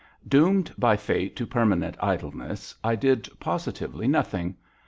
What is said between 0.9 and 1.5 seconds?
fate to